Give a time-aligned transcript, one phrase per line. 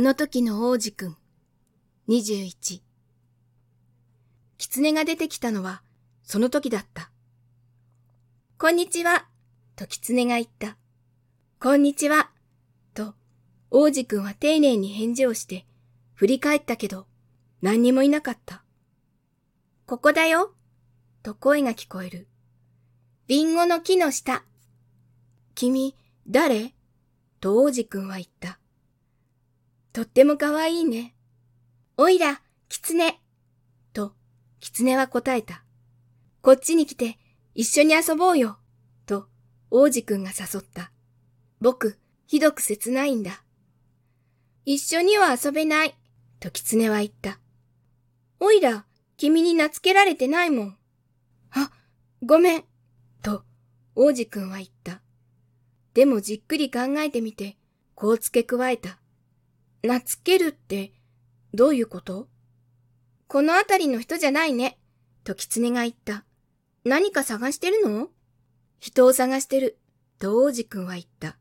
[0.00, 1.16] あの時の王子くん。
[2.08, 2.80] 21。
[4.56, 5.82] 狐が出てきたのは、
[6.22, 7.10] その時だった。
[8.56, 9.28] こんにちは、
[9.76, 10.78] と狐が言った。
[11.60, 12.30] こんにちは、
[12.94, 13.14] と、
[13.70, 15.66] 王子くんは丁寧に返事をして、
[16.14, 17.06] 振り返ったけど、
[17.60, 18.64] 何にもいなかった。
[19.84, 20.54] ここだよ、
[21.22, 22.26] と声が聞こえる。
[23.28, 24.46] リンゴの木の下。
[25.54, 25.94] 君、
[26.26, 26.72] 誰？
[27.38, 28.59] と王子くんは言った。
[29.92, 31.14] とってもかわいいね。
[31.96, 33.18] おいら、狐。
[33.92, 34.14] と、
[34.60, 35.64] 狐は答えた。
[36.42, 37.18] こっちに来て、
[37.54, 38.58] 一緒に遊ぼうよ。
[39.06, 39.28] と、
[39.70, 40.92] 王子くんが誘った。
[41.60, 43.42] 僕、ひどく切ないんだ。
[44.64, 45.94] 一緒には遊べない。
[46.38, 47.40] と狐は言った。
[48.38, 50.78] おいら、君に懐けられてないもん。
[51.50, 51.70] あ、
[52.24, 52.64] ごめん。
[53.22, 53.44] と、
[53.94, 55.02] 王子くんは言った。
[55.92, 57.58] でもじっくり考えてみて、
[57.94, 59.00] こう付け加えた。
[59.82, 60.92] 懐けるって
[61.54, 62.28] どういうこと？
[63.28, 64.78] このあたりの人じゃないね、
[65.24, 66.24] と狐が言った。
[66.84, 68.08] 何か探してるの？
[68.78, 69.78] 人を探してる、
[70.18, 71.36] と王子くんは言った。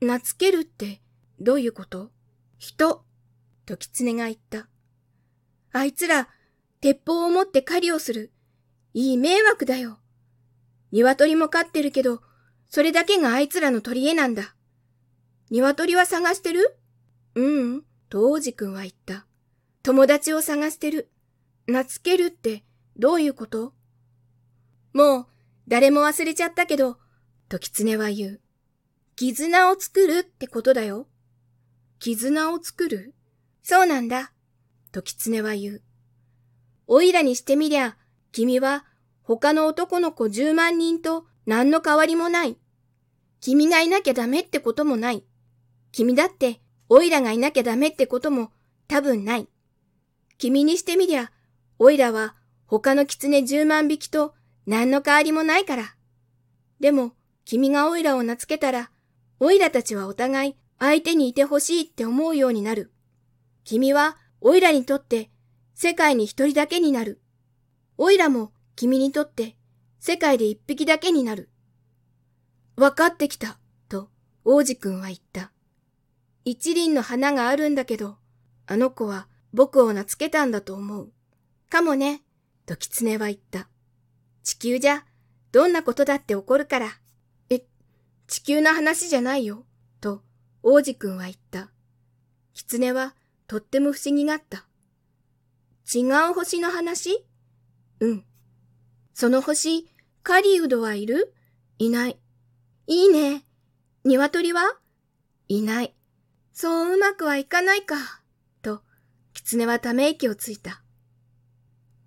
[0.00, 1.00] 懐けるって
[1.40, 2.10] どういうこと？
[2.58, 3.04] 人、
[3.66, 4.68] と狐が言った。
[5.72, 6.28] あいつら、
[6.80, 8.32] 鉄砲を持って狩りをする。
[8.94, 9.98] いい迷惑だよ。
[10.92, 12.20] 鶏も飼ってるけど、
[12.68, 14.54] それだけがあいつらの取り柄なんだ。
[15.50, 16.76] 鶏は探してる？
[17.34, 19.26] ううん、と王子くんは言った。
[19.82, 21.10] 友達を探してる。
[21.66, 22.64] 懐けるって
[22.96, 23.72] どういうこと？
[24.92, 25.26] もう
[25.68, 26.98] 誰も忘れちゃったけど、
[27.48, 28.40] と狐は言う。
[29.16, 31.06] 絆を作るってことだよ。
[31.98, 33.14] 絆を作る？
[33.62, 34.32] そうなんだ。
[34.90, 35.82] と狐は言う。
[36.86, 37.96] おいらにしてみりゃ、
[38.32, 38.84] 君は
[39.22, 42.58] 他の男の子十万人と何の変わりもない。
[43.40, 45.24] 君がいなきゃダメってこともない。
[45.92, 46.61] 君だって
[46.94, 48.52] オイラがいなきゃダメってことも
[48.86, 49.48] 多分ない。
[50.36, 51.32] 君にしてみりゃ、
[51.78, 52.34] オイラは
[52.66, 54.34] 他の狐十万匹と
[54.66, 55.96] 何の変わりもないから。
[56.80, 57.12] でも、
[57.46, 58.90] 君がオイラを名付けたら、
[59.40, 62.92] オイラたちはお互い相手にいてほしいって思うようになる。
[63.64, 65.30] 君はオイラにとって
[65.72, 67.22] 世界に一人だけになる。
[67.96, 69.56] オイラも君にとって
[69.98, 71.48] 世界で一匹だけになる。
[72.76, 73.56] わかってきた、
[73.88, 74.10] と
[74.44, 75.52] 王子くんは言った。
[76.44, 78.16] 一輪の花があるんだけど、
[78.66, 81.12] あの子は僕を名付けたんだと思う。
[81.70, 82.22] かもね、
[82.66, 83.68] と狐は言った。
[84.42, 85.04] 地球じゃ、
[85.52, 86.88] どんなことだって起こるから。
[87.50, 87.64] え、
[88.26, 89.64] 地球の話じゃないよ、
[90.00, 90.22] と
[90.62, 91.70] 王子くんは言った。
[92.54, 93.14] 狐は
[93.46, 94.66] とっても不思議がった。
[95.94, 97.24] 違う星の話？
[98.00, 98.24] うん。
[99.14, 99.86] その星、
[100.22, 101.34] カリウドはいる？
[101.78, 102.18] いない。
[102.86, 103.44] いいね。
[104.04, 104.62] 鶏は？
[105.48, 105.94] いない。
[106.52, 107.96] そううまくはいかないか、
[108.60, 108.82] と、
[109.32, 110.82] 狐はため息をついた。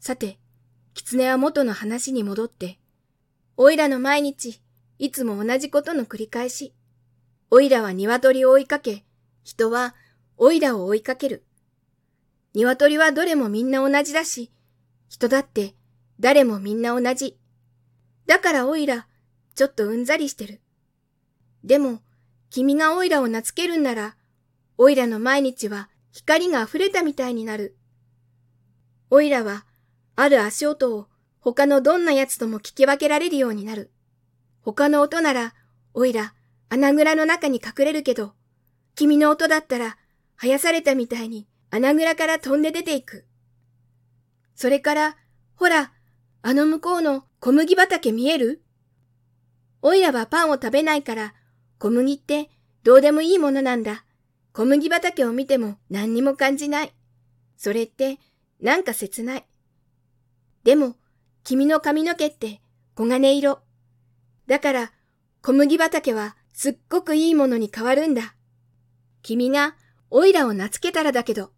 [0.00, 0.38] さて、
[0.92, 2.78] 狐は元の話に戻って、
[3.56, 4.60] おいらの毎日、
[4.98, 6.74] いつも同じことの繰り返し。
[7.50, 9.04] おいらは鶏を追いかけ、
[9.42, 9.94] 人は
[10.36, 11.44] おいらを追いかける。
[12.54, 14.52] 鶏はどれもみんな同じだし、
[15.08, 15.74] 人だって
[16.20, 17.38] 誰もみんな同じ。
[18.26, 19.06] だからおいら、
[19.54, 20.60] ちょっとうんざりしてる。
[21.62, 22.00] でも、
[22.50, 24.16] 君がおいらを懐けるんなら、
[24.76, 27.76] おいらの毎日は光が溢れたみたいになる。
[29.10, 29.64] おいらは、
[30.16, 31.08] ある足音を
[31.40, 33.92] 他のどんな奴とも聞き分けられるようになる。
[34.62, 35.54] 他の音なら、
[35.92, 36.34] おいら、
[36.68, 38.32] 穴蔵の中に隠れるけど、
[38.94, 39.96] 君の音だったら、
[40.36, 43.26] 生やされたみたいに穴蔵から飛んで出ていく。
[44.56, 45.16] それから、
[45.54, 45.92] ほら、
[46.42, 48.62] あの向こうの小麦畑見える？
[49.82, 51.34] おいらはパンを食べないから、
[51.78, 52.50] 小麦って
[52.82, 54.04] どうでもいいものなんだ。
[54.54, 56.92] 小麦畑を見ても何にも感じない。
[57.56, 58.20] それって
[58.60, 59.44] なんか切ない。
[60.62, 60.94] でも、
[61.42, 62.60] 君の髪の毛って
[62.96, 63.58] 黄金色。
[64.46, 64.92] だから
[65.42, 68.36] 小麦畑はすっごくいいものに変わるんだ。
[69.22, 69.74] 君が
[70.08, 71.50] オイラを名付けたらだけど。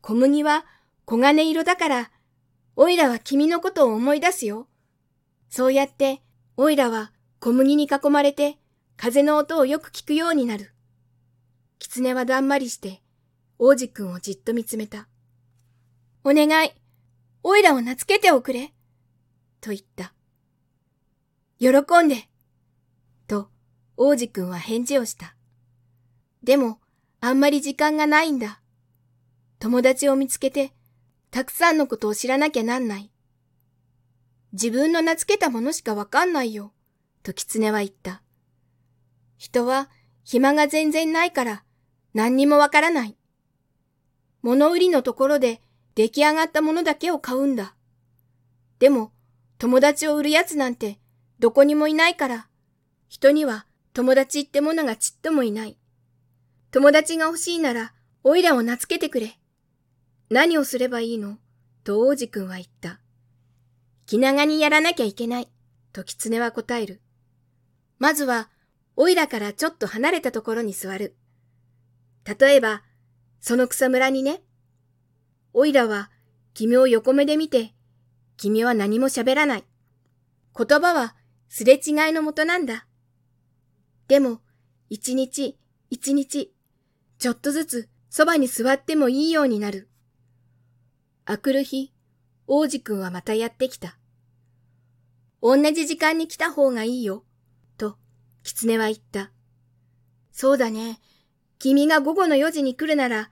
[0.00, 0.64] 小麦は
[1.08, 2.10] 黄金色だから、
[2.76, 4.68] オイラは君のことを思い出すよ。
[5.48, 6.22] そうやって
[6.56, 7.10] オイラは
[7.40, 8.58] 小麦に囲まれて
[8.96, 10.72] 風の音をよく聞くようになる。
[11.80, 13.02] 狐はだんまりして、
[13.58, 15.08] 王子くんをじっと見つめた。
[16.22, 16.72] お願い、
[17.42, 18.74] おいらを名付けておくれ、
[19.62, 20.12] と言った。
[21.58, 21.68] 喜
[22.04, 22.28] んで、
[23.26, 23.48] と
[23.96, 25.34] 王子くんは返事をした。
[26.42, 26.78] でも、
[27.20, 28.60] あんまり時間がないんだ。
[29.58, 30.74] 友達を見つけて、
[31.30, 33.10] たくさんのことを知らなきゃなんない。
[34.52, 36.72] 自分の名付けたものしかわかんないよ、
[37.22, 38.22] と狐は言った。
[39.38, 39.88] 人は
[40.24, 41.64] 暇が全然ないから、
[42.14, 43.16] 何にもわからない。
[44.42, 45.60] 物売りのところで
[45.94, 47.74] 出来上がったものだけを買うんだ。
[48.78, 49.12] でも、
[49.58, 50.98] 友達を売るやつなんて
[51.38, 52.48] どこにもいないから、
[53.08, 55.78] 人には友達ってものがちっともいない。
[56.70, 57.92] 友達が欲しいなら、
[58.22, 59.38] おいらを名付けてくれ。
[60.30, 61.38] 何をすればいいの？
[61.82, 63.00] と王子くんは言った。
[64.06, 65.48] 気長にやらなきゃいけない。
[65.92, 67.00] と狐は答える。
[67.98, 68.48] まずは、
[68.96, 71.16] おいらからちょっと離れたところに座る。
[72.24, 72.82] 例えば、
[73.40, 74.42] その草むらにね。
[75.52, 76.10] おいらは、
[76.54, 77.74] 君を横目で見て、
[78.36, 79.64] 君は何も喋らない。
[80.56, 81.14] 言葉は
[81.48, 82.86] すれ違いのもとなんだ。
[84.08, 84.40] でも、
[84.88, 85.58] 一日、
[85.88, 86.54] 一日、
[87.18, 89.88] ちょっとずつそばに座ってもいいようになる。
[91.24, 91.92] あくる日、
[92.46, 93.98] 王子くんはまたやってきた。
[95.42, 97.24] 同じ時間に来た方がいいよ、
[97.78, 97.96] と、
[98.42, 99.30] 狐は言った。
[100.32, 100.98] そうだね。
[101.60, 103.30] 君が午後の4時に来るなら、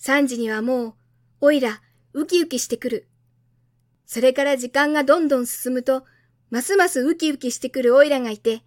[0.00, 0.94] 3時にはもう、
[1.40, 1.80] おいら、
[2.12, 3.08] ウキウキしてくる。
[4.04, 6.04] それから時間がどんどん進むと、
[6.50, 8.60] ますますウキウキしてくるおいらがいて、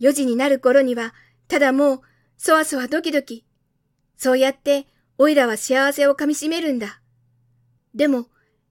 [0.00, 1.12] 4時になる頃には、
[1.48, 2.00] ただもう、
[2.38, 3.44] そわそわドキドキ。
[4.16, 4.86] そうやって、
[5.18, 7.02] おいらは幸せをかみしめるんだ。
[7.94, 8.28] でも、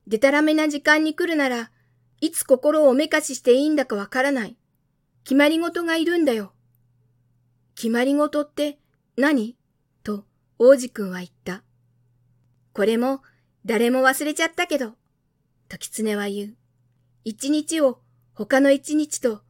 [0.08, 1.70] でたらめな時間に来るなら、
[2.22, 4.58] いつ心をおめかししていいんだかわからない。
[5.26, 6.54] 決まり事がいるんだよ。
[7.76, 8.80] 決まり事って
[9.16, 9.59] 何？
[10.62, 11.64] 王子くんは言った。
[12.74, 13.22] これも
[13.66, 14.92] 誰も忘れちゃったけど、
[15.70, 16.56] と狐は言う。
[17.24, 18.00] 一日を
[18.34, 19.42] 他の一日と、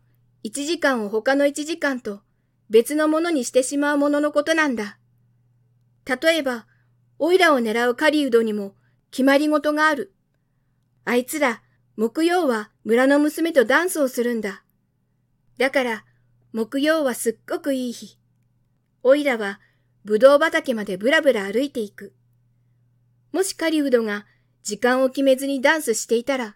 [0.44, 2.22] 一時間を他の一時間と
[2.70, 5.00] 別のものにしてしまうもののことなんだ。
[6.06, 6.68] 例えば、
[7.18, 8.76] オイラを狙う狩人にも
[9.10, 10.14] 決まり事がある。
[11.06, 11.64] あいつら、
[11.98, 14.64] 木曜は村の娘とダンスをするんだ。
[15.58, 16.06] だから、
[16.54, 18.20] 木曜はすっごくいい日。
[19.02, 19.60] オイラは、
[20.10, 22.16] ぶどう畑までぶらぶら歩いていく。
[23.32, 24.26] もし狩人が
[24.64, 26.56] 時間を決めずにダンスしていたら、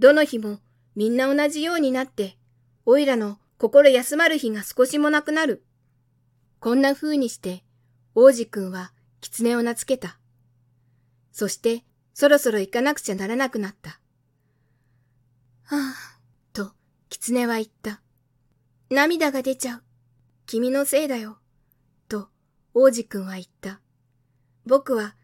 [0.00, 0.58] どの日も
[0.96, 2.38] みんな同じようになって、
[2.84, 5.64] おいらの心休まる日が少しもなくなる。
[6.58, 7.62] こんな風にして、
[8.16, 8.90] 王子くんは
[9.20, 10.18] 狐を名付けた。
[11.30, 11.84] そして、
[12.14, 14.00] そろそろ行かなくちゃならなくなった。
[15.62, 15.94] はあ、
[16.52, 16.72] と、
[17.10, 18.00] 狐は言った。
[18.90, 19.82] 涙が出ちゃう。
[20.46, 21.38] 君のせいだよ。
[22.80, 23.80] 王子くんは言った。
[24.64, 25.16] 僕は、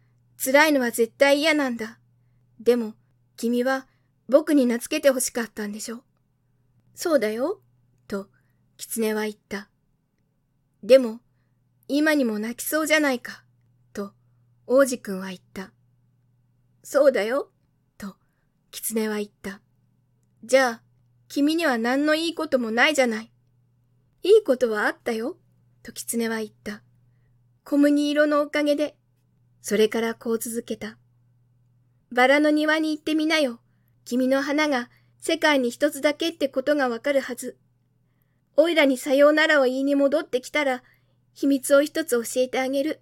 [0.44, 2.00] 辛いのは絶対嫌なんだ。
[2.58, 2.94] でも、
[3.36, 3.86] 君は、
[4.28, 6.02] 僕に名付けて欲しかったんでしょ
[6.96, 7.60] そうだよ。
[8.08, 8.26] と、
[8.76, 9.68] 狐は言った。
[10.82, 11.20] でも、
[11.86, 13.44] 今にも泣きそうじゃないか。
[13.92, 14.14] と、
[14.66, 15.70] 王子くんは言った。
[16.82, 17.52] そうだよ。
[17.96, 18.16] と、
[18.72, 19.60] 狐は言った。
[20.42, 20.82] じゃあ、
[21.28, 23.30] 君には何のいいこともないじゃない。
[24.24, 25.36] いいことはあったよ。
[25.84, 26.82] と狐は言った。
[27.64, 28.94] 小麦色のおかげで。
[29.62, 30.98] それからこう続けた。
[32.12, 33.58] バラの庭に行ってみなよ。
[34.04, 37.56] 君の花が世界に一つだけってことがわかるはず。
[38.56, 40.82] おいらにさようならを言いに戻ってきたら、
[41.32, 43.00] 秘密を一つ教えてあげる。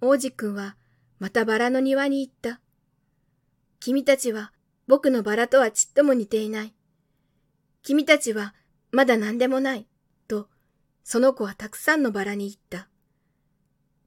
[0.00, 0.76] 王子くんは
[1.18, 2.60] またバラの庭に行った。
[3.80, 4.52] 君たちは
[4.86, 6.74] 僕のバラとはちっとも似ていない。
[7.82, 8.54] 君たちは
[8.92, 9.88] まだ何でもない。
[10.28, 10.48] と、
[11.02, 12.91] その子はたくさんのバラに言った。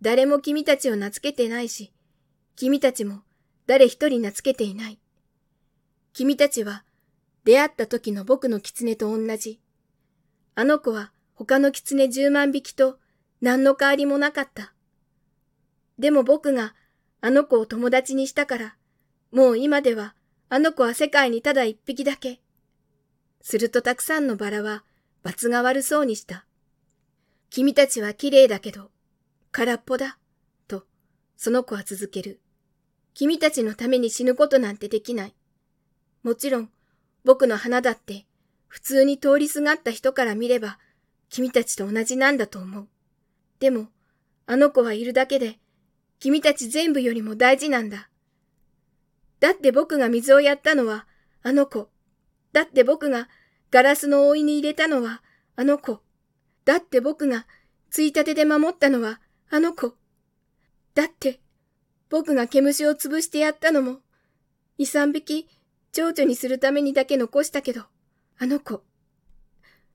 [0.05, 1.91] 誰も君たちを名付けてないし、
[2.55, 3.23] 君たちも
[3.65, 4.99] 誰一人名付けていない。
[6.13, 6.83] 君たちは
[7.43, 9.59] 出会った時の僕の狐と同じ。
[10.53, 12.99] あの子は他の狐十万匹と
[13.41, 14.75] 何の変わりもなかった。
[15.97, 16.75] でも僕が
[17.21, 18.75] あの子を友達にしたから、
[19.31, 20.13] もう今では
[20.49, 22.41] あの子は世界にただ一匹だけ。
[23.41, 24.83] するとたくさんのバラは
[25.23, 26.45] 罰が悪そうにした。
[27.49, 28.91] 君たちは綺麗だけど、
[29.55, 30.17] 空っぽだ。
[30.67, 30.85] と、
[31.37, 32.41] その子は続ける。
[33.13, 35.35] 君たちのために死ぬことなんてできない。
[36.23, 36.69] もちろん、
[37.23, 38.25] 僕の花だって、
[38.67, 40.77] 普通に通りすがった人から見れば、
[41.29, 42.87] 君たちと同じなんだと思う。
[43.61, 43.87] でも、
[44.45, 45.57] あの子はいるだけで、
[46.19, 48.09] 君たち全部よりも大事なんだ。
[49.39, 51.07] だって僕が水をやったのは、
[51.43, 51.87] あの子。
[52.51, 53.29] だって僕が
[53.71, 55.23] ガラスの覆いに入れたのは、
[55.55, 56.01] あの子。
[56.65, 57.47] だって僕が
[57.89, 59.95] ついたてで守ったのは、あの子。
[60.93, 61.39] だって、
[62.09, 63.99] 僕が毛虫を潰してやったのも、
[64.77, 65.47] 二三匹、
[65.91, 67.83] 蝶々にするためにだけ残したけど、
[68.37, 68.83] あの子。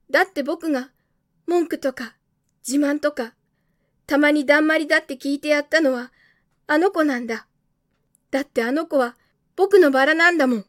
[0.09, 0.91] だって僕が、
[1.47, 2.15] 文句とか、
[2.67, 3.33] 自慢とか、
[4.07, 6.11] たまにだんまりだって聞いてやったのは、
[6.67, 7.47] あの子なんだ。
[8.29, 9.15] だってあの子は、
[9.55, 10.65] 僕のバラなんだもん。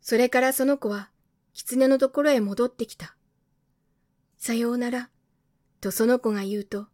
[0.00, 1.10] それからその子は、
[1.52, 3.16] 狐のところへ戻ってきた。
[4.36, 5.10] さようなら、
[5.80, 6.86] とその子が言うと、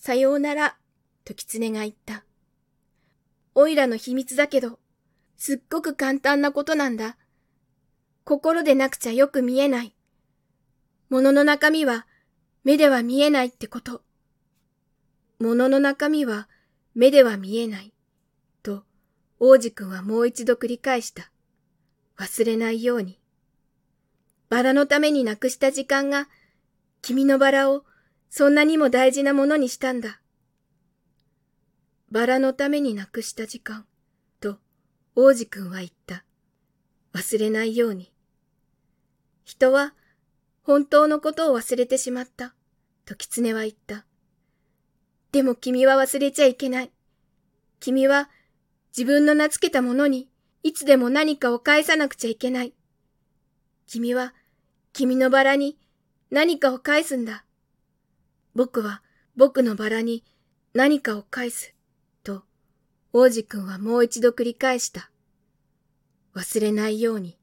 [0.00, 0.76] さようなら、
[1.26, 2.24] と狐が言った。
[3.54, 4.78] おいらの秘密だけど、
[5.36, 7.18] すっごく簡単なことなんだ。
[8.24, 9.94] 心でなくちゃよく見えない。
[11.10, 12.06] 物の中身は
[12.64, 14.02] 目では見えないってこと。
[15.38, 16.48] 物の中身は
[16.94, 17.92] 目では見えない。
[18.62, 18.84] と、
[19.38, 21.30] 王子くんはもう一度繰り返した。
[22.16, 23.20] 忘れないように。
[24.48, 26.30] バラのためになくした時間が、
[27.02, 27.84] 君のバラを
[28.30, 30.20] そんなにも大事なものにしたんだ。
[32.10, 33.86] バラのためになくした時間、
[34.40, 34.58] と
[35.16, 36.24] 王子くんは言った。
[37.12, 38.12] 忘れないように。
[39.44, 39.94] 人は
[40.62, 42.54] 本当のことを忘れてしまった、
[43.04, 44.06] と狐は言った。
[45.32, 46.92] でも君は忘れちゃいけない。
[47.80, 48.30] 君は
[48.96, 50.28] 自分の名付けたものに
[50.62, 52.74] いつでも何かを返さなくちゃいけない。
[53.88, 54.34] 君は
[54.92, 55.78] 君のバラに
[56.30, 57.44] 何かを返すんだ。
[58.60, 59.00] 僕は
[59.36, 60.22] 僕のバラに
[60.74, 61.74] 何かを返す。
[62.22, 62.42] と、
[63.14, 65.10] 王子くんはもう一度繰り返した。
[66.34, 67.38] 忘れないように。